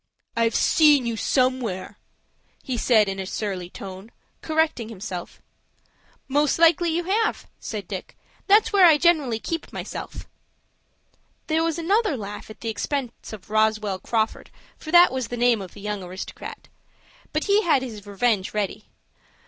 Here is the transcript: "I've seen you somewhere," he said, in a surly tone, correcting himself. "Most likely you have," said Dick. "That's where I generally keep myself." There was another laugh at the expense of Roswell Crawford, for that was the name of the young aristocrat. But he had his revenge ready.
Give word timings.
"I've 0.35 0.55
seen 0.55 1.05
you 1.05 1.15
somewhere," 1.15 1.99
he 2.63 2.75
said, 2.75 3.07
in 3.07 3.19
a 3.19 3.27
surly 3.27 3.69
tone, 3.69 4.11
correcting 4.41 4.89
himself. 4.89 5.39
"Most 6.27 6.57
likely 6.57 6.89
you 6.89 7.03
have," 7.03 7.45
said 7.59 7.87
Dick. 7.87 8.17
"That's 8.47 8.73
where 8.73 8.87
I 8.87 8.97
generally 8.97 9.37
keep 9.37 9.71
myself." 9.71 10.25
There 11.45 11.63
was 11.63 11.77
another 11.77 12.17
laugh 12.17 12.49
at 12.49 12.61
the 12.61 12.69
expense 12.69 13.31
of 13.31 13.51
Roswell 13.51 13.99
Crawford, 13.99 14.49
for 14.75 14.89
that 14.89 15.11
was 15.11 15.27
the 15.27 15.37
name 15.37 15.61
of 15.61 15.75
the 15.75 15.81
young 15.81 16.01
aristocrat. 16.01 16.67
But 17.31 17.43
he 17.43 17.61
had 17.61 17.83
his 17.83 18.07
revenge 18.07 18.55
ready. 18.55 18.85